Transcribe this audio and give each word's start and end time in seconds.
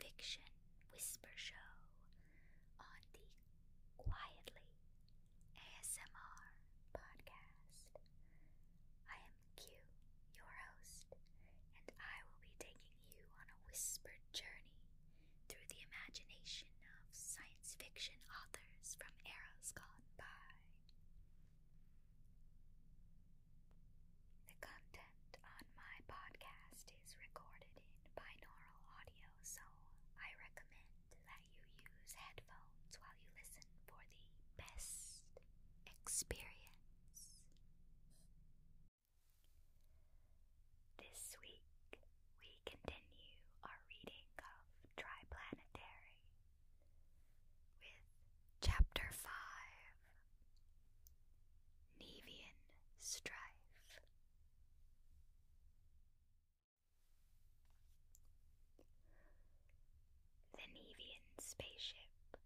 Fiction 0.00 0.42
Whisper 0.92 1.28
Show. 1.36 1.69
The 60.60 60.68
Nevian 60.76 61.24
spaceship 61.40 62.36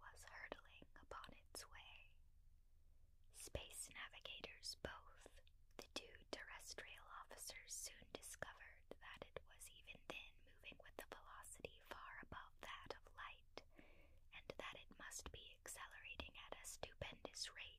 was 0.00 0.16
hurtling 0.24 0.88
upon 1.04 1.28
its 1.36 1.68
way. 1.68 2.08
Space 3.36 3.92
navigators 3.92 4.80
both, 4.80 5.28
the 5.76 5.84
two 5.92 6.16
terrestrial 6.32 7.04
officers 7.20 7.68
soon 7.68 8.08
discovered 8.16 8.80
that 9.04 9.20
it 9.20 9.36
was 9.52 9.68
even 9.68 10.00
then 10.08 10.32
moving 10.48 10.80
with 10.80 10.96
a 10.96 11.12
velocity 11.12 11.76
far 11.92 12.24
above 12.24 12.52
that 12.64 12.96
of 12.96 13.04
light, 13.20 13.60
and 14.32 14.48
that 14.56 14.74
it 14.80 14.88
must 14.96 15.28
be 15.28 15.44
accelerating 15.60 16.32
at 16.48 16.56
a 16.56 16.64
stupendous 16.64 17.52
rate. 17.52 17.77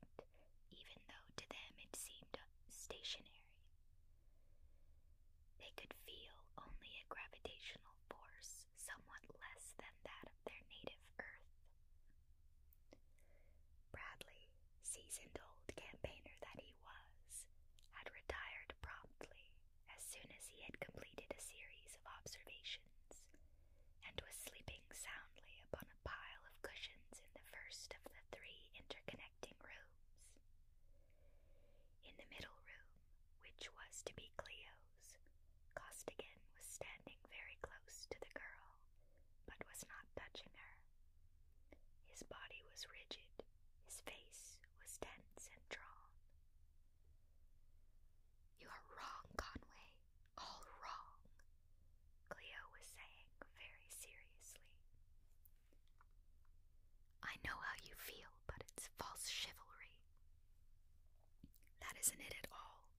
isn't 62.10 62.26
it 62.26 62.34
at 62.42 62.50
all? 62.50 62.90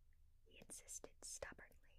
he 0.47 0.63
insisted 0.63 1.11
stubbornly. 1.27 1.91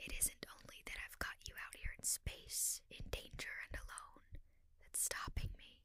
It 0.00 0.16
isn't 0.16 0.48
only 0.48 0.80
that 0.88 0.96
I've 1.04 1.20
got 1.20 1.36
you 1.44 1.52
out 1.60 1.76
here 1.76 1.92
in 1.92 2.04
space, 2.08 2.80
in 2.88 3.04
danger 3.12 3.52
and 3.68 3.76
alone, 3.76 4.40
that's 4.80 5.04
stopping 5.04 5.52
me. 5.60 5.84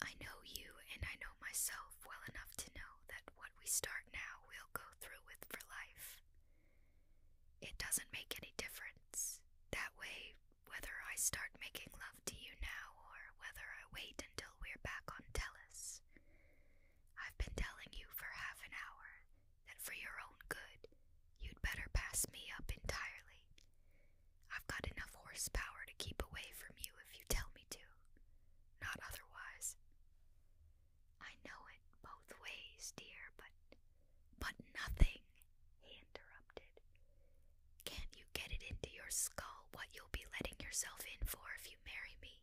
I 0.00 0.16
know 0.16 0.40
you 0.48 0.72
and 0.96 1.04
I 1.04 1.20
know 1.20 1.36
myself 1.44 2.00
well 2.08 2.24
enough 2.24 2.56
to 2.64 2.72
know 2.72 3.04
that 3.12 3.28
what 3.36 3.52
we 3.60 3.68
start 3.68 4.08
now 4.16 4.48
we'll 4.48 4.72
go 4.72 4.88
through 4.96 5.20
with 5.28 5.44
for 5.44 5.60
life. 5.68 6.24
It 7.60 7.76
doesn't 7.76 8.08
make 8.16 8.32
any 8.40 8.56
difference. 8.56 9.44
That 9.76 9.92
way, 10.00 10.32
whether 10.64 10.94
I 11.04 11.20
start 11.20 11.52
making 11.60 11.87
power 25.52 25.82
to 25.86 25.94
keep 25.98 26.22
away 26.22 26.48
from 26.56 26.74
you 26.78 26.92
if 27.06 27.10
you 27.18 27.24
tell 27.28 27.48
me 27.54 27.64
to, 27.70 27.84
not 28.82 28.98
otherwise. 29.04 29.76
I 31.20 31.32
know 31.44 31.60
it 31.72 31.82
both 32.02 32.30
ways, 32.42 32.92
dear, 32.96 33.32
but. 33.36 33.52
But 34.40 34.54
nothing, 34.74 35.18
he 35.82 35.98
interrupted. 35.98 36.70
Can't 37.84 38.12
you 38.14 38.24
get 38.34 38.50
it 38.54 38.62
into 38.62 38.90
your 38.94 39.10
skull 39.10 39.66
what 39.74 39.90
you'll 39.92 40.12
be 40.14 40.24
letting 40.38 40.58
yourself 40.62 41.02
in 41.04 41.20
for 41.26 41.42
if 41.58 41.66
you 41.70 41.76
marry 41.84 42.14
me? 42.22 42.38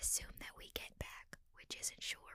Assume 0.00 0.34
that 0.40 0.56
we 0.58 0.70
get 0.74 0.92
back, 0.98 1.38
which 1.54 1.78
isn't 1.78 2.02
sure, 2.02 2.31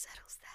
settles 0.00 0.38
that. 0.40 0.49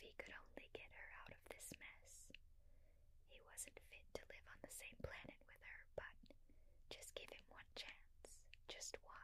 If 0.00 0.08
he 0.08 0.16
could 0.16 0.32
only 0.32 0.64
get 0.72 0.88
her 0.96 1.08
out 1.20 1.28
of 1.28 1.44
this 1.52 1.68
mess. 1.76 2.32
He 3.28 3.36
wasn't 3.44 3.76
fit 3.92 4.08
to 4.16 4.24
live 4.32 4.46
on 4.48 4.56
the 4.64 4.72
same 4.72 4.96
planet 5.04 5.36
with 5.44 5.60
her, 5.60 5.84
but 5.92 6.16
just 6.88 7.12
give 7.12 7.28
him 7.28 7.44
one 7.52 7.68
chance. 7.76 8.40
Just 8.64 8.96
one. 9.04 9.19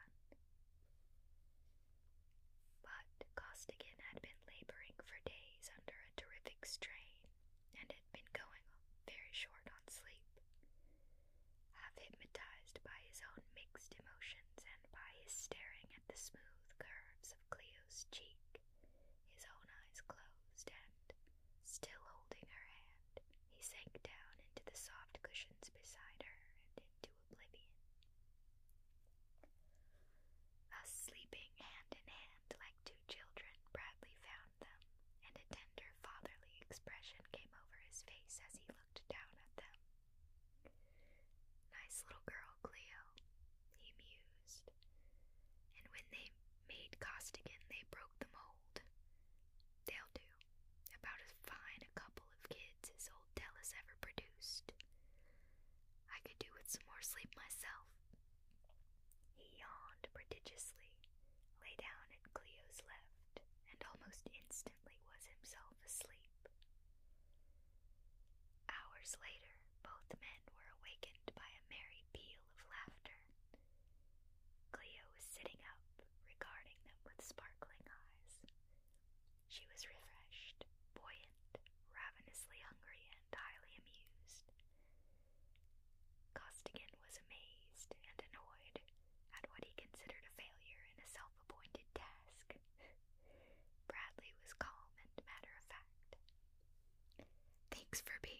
Thanks 97.96 98.10
for 98.10 98.20
being 98.20 98.35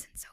isn't 0.00 0.18
so 0.18 0.28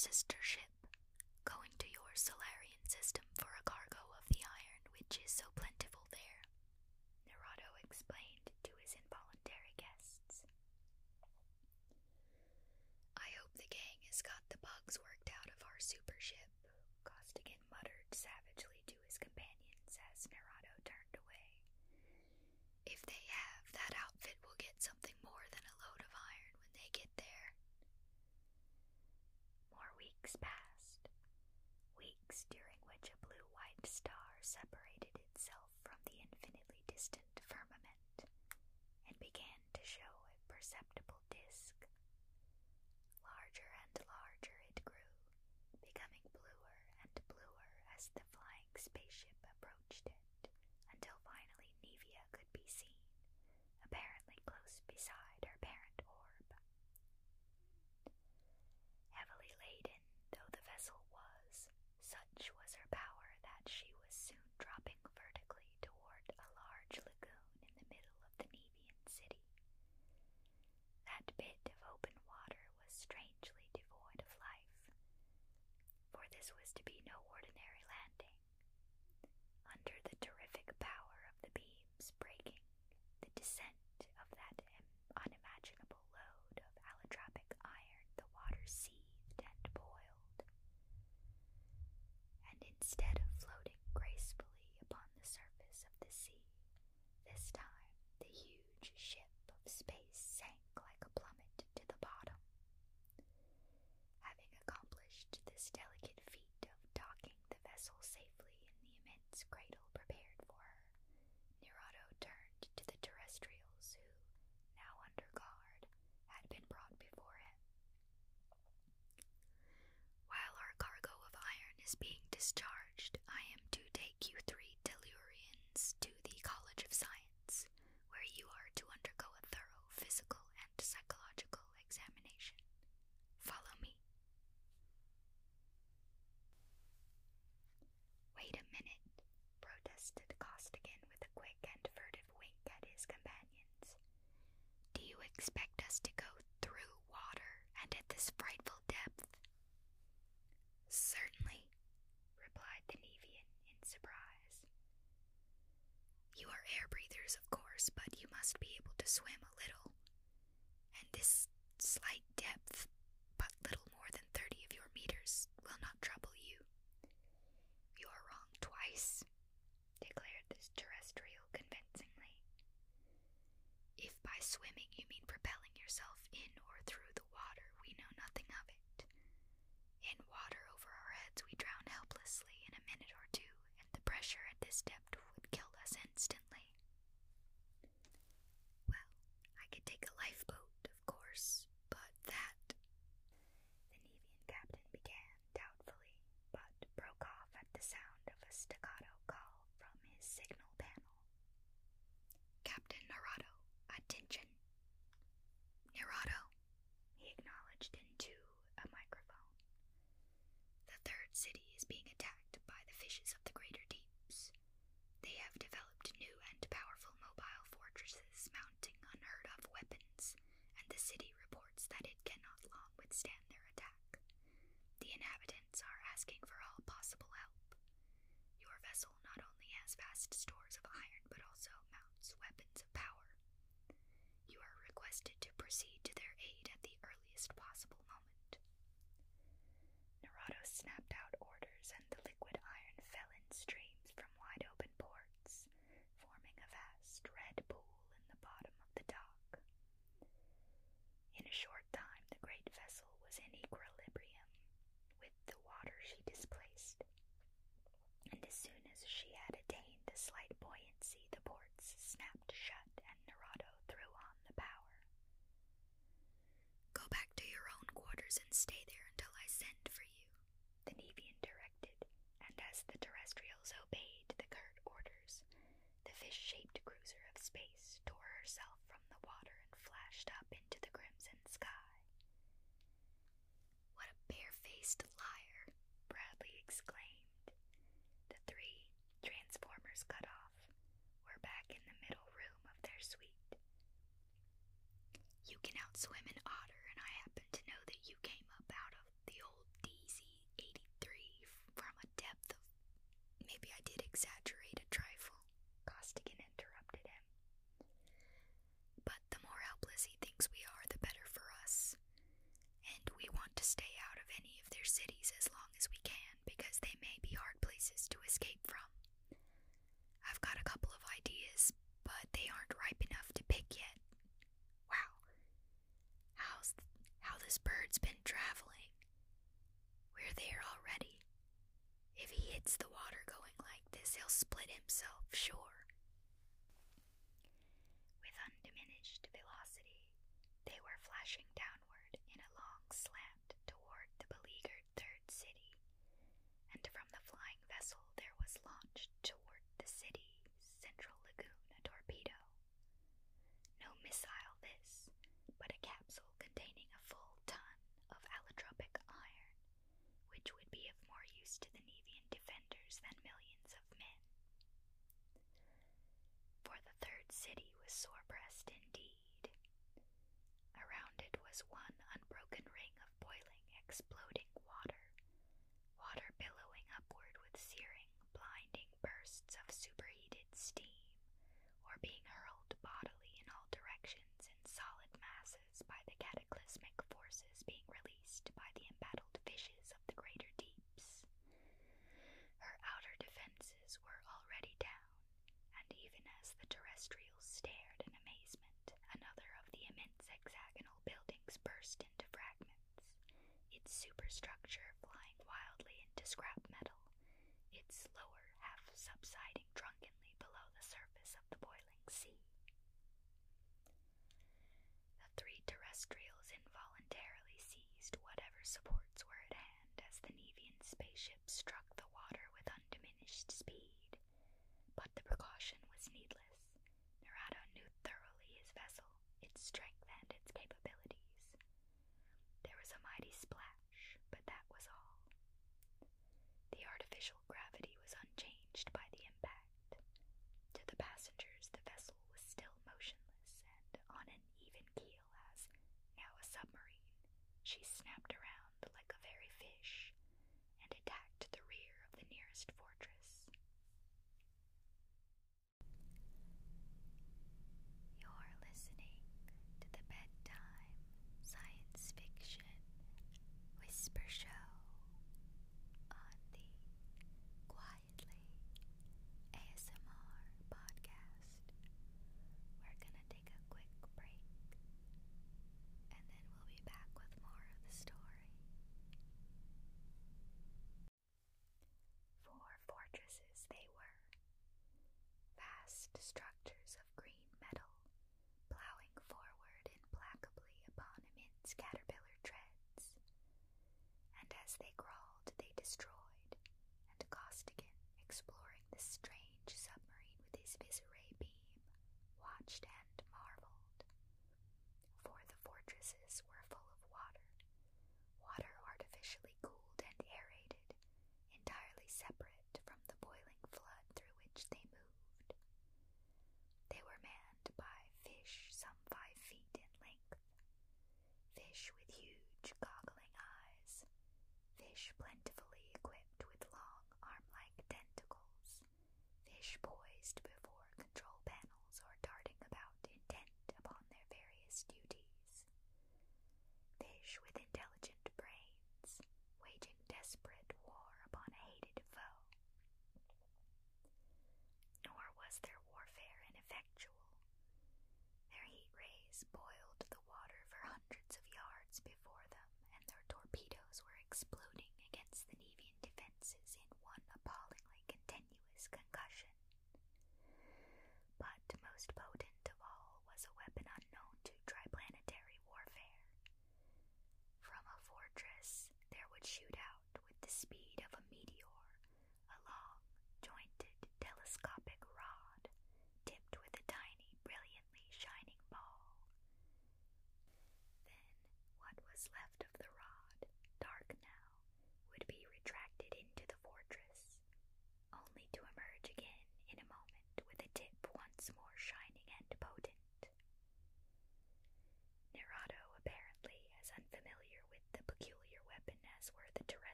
sister 0.00 0.36
ship, 0.40 0.69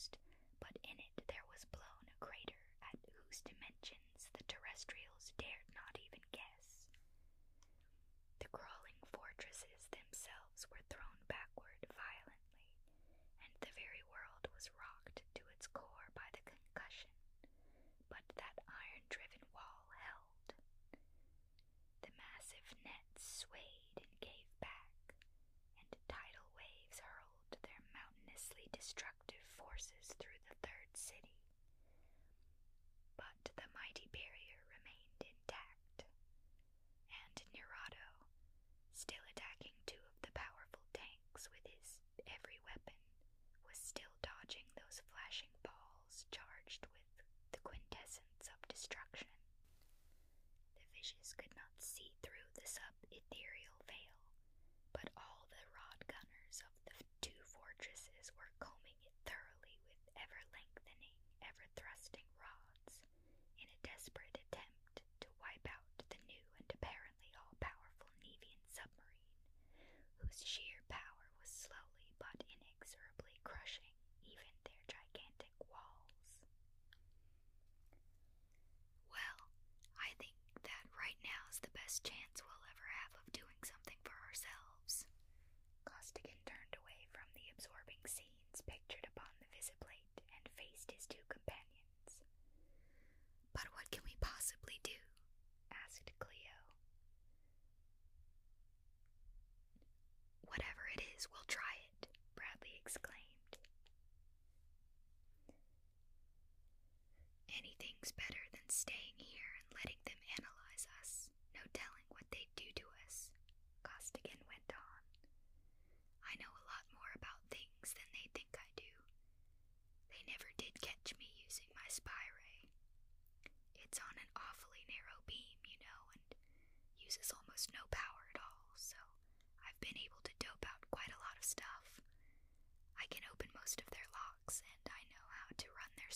closed 0.00 0.16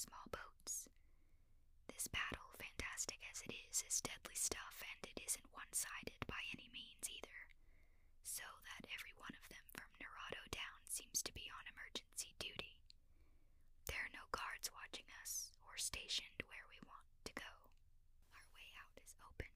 small 0.05 0.29
boats. 0.29 0.89
This 1.89 2.09
battle, 2.13 2.53
fantastic 2.61 3.21
as 3.33 3.41
it 3.47 3.53
is, 3.71 3.81
is 3.89 4.05
deadly 4.05 4.37
stuff 4.37 4.83
and 4.85 5.01
it 5.09 5.17
isn't 5.25 5.55
one 5.57 5.71
sided 5.73 6.21
by 6.29 6.41
any 6.53 6.69
means 6.73 7.09
either, 7.09 7.41
so 8.23 8.45
that 8.69 8.85
every 8.93 9.15
one 9.17 9.33
of 9.39 9.47
them 9.49 9.65
from 9.73 9.89
Nerado 9.97 10.45
down 10.53 10.81
seems 10.91 11.23
to 11.25 11.33
be 11.33 11.49
on 11.55 11.65
emergency 11.73 12.37
duty. 12.37 12.77
There 13.89 14.01
are 14.05 14.13
no 14.17 14.27
guards 14.35 14.69
watching 14.75 15.07
us 15.23 15.55
or 15.65 15.79
stationed 15.81 16.43
where 16.51 16.67
we 16.69 16.81
want 16.91 17.09
to 17.29 17.35
go. 17.37 17.53
Our 18.37 18.47
way 18.57 18.69
out 18.81 18.95
is 19.01 19.15
open. 19.25 19.51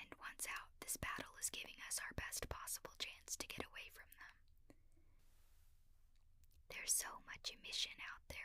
And 0.00 0.10
once 0.18 0.48
out, 0.48 0.72
this 0.80 0.96
battle 0.96 1.34
is 1.40 1.52
giving 1.52 1.76
us 1.86 2.00
our 2.00 2.14
best 2.16 2.48
possible 2.48 2.94
chance 2.98 3.36
to 3.36 3.46
get 3.50 3.62
away 3.66 3.90
from 3.92 4.08
them. 4.16 4.34
There's 6.72 6.92
so 6.94 7.10
much 7.28 7.52
emission 7.52 7.96
out 8.08 8.24
there 8.32 8.39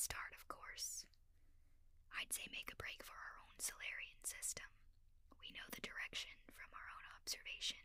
start, 0.00 0.32
of 0.32 0.48
course. 0.48 1.04
I'd 2.16 2.32
say 2.32 2.48
make 2.48 2.72
a 2.72 2.80
break 2.80 3.04
for 3.04 3.12
our 3.12 3.36
own 3.44 3.56
Solarian 3.60 4.16
system. 4.24 4.64
We 5.36 5.52
know 5.52 5.68
the 5.68 5.84
direction 5.84 6.32
from 6.48 6.72
our 6.72 6.88
own 6.96 7.04
observation, 7.20 7.84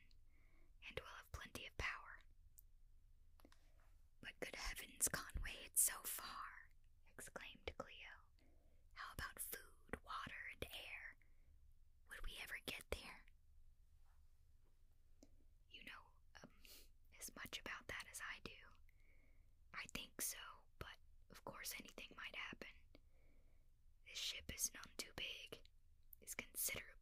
and 0.87 0.95
we'll 0.95 1.11
have 1.19 1.35
plenty 1.35 1.67
of 1.67 1.75
power. 1.75 2.23
But 4.23 4.31
good 4.39 4.55
heavens, 4.55 5.11
Conway, 5.11 5.59
it's 5.67 5.83
so 5.83 5.99
far, 6.07 6.71
exclaimed 7.19 7.67
Clio. 7.75 8.15
How 8.95 9.11
about 9.19 9.35
food, 9.51 9.99
water, 10.07 10.41
and 10.55 10.63
air? 10.71 11.03
Would 12.11 12.23
we 12.23 12.33
ever 12.47 12.57
get 12.63 12.83
there? 12.95 13.19
You 15.75 15.83
know 15.83 16.03
um, 16.43 16.51
as 17.19 17.27
much 17.35 17.59
about 17.59 17.83
that 17.91 18.05
as 18.11 18.19
I 18.23 18.35
do. 18.47 18.61
I 19.75 19.85
think 19.95 20.19
so, 20.21 20.41
but 20.79 20.95
of 21.31 21.43
course, 21.45 21.73
any 21.79 21.91
is 24.55 24.71
not 24.73 24.87
too 24.97 25.11
big, 25.15 25.59
is 26.25 26.33
considerable. 26.33 26.94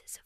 All 0.00 0.21